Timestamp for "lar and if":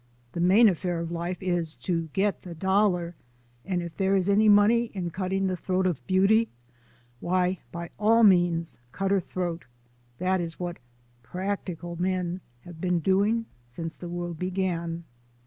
2.89-3.93